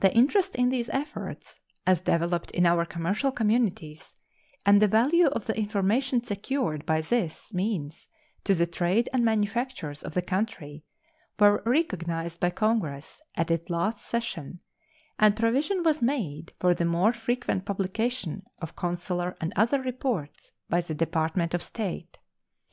[0.00, 4.16] The interest in these efforts, as developed in our commercial communities,
[4.66, 8.08] and the value of the information secured by this means
[8.42, 10.82] to the trade and manufactures of the country
[11.38, 14.60] were recognized by Congress at its last session,
[15.20, 20.80] and provision was made for the more frequent publication of consular and other reports by
[20.80, 22.18] the Department of State.